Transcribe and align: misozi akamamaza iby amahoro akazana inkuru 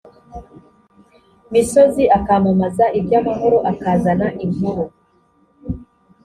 misozi 1.51 2.03
akamamaza 2.17 2.85
iby 2.99 3.11
amahoro 3.21 3.57
akazana 3.71 4.27
inkuru 4.45 4.83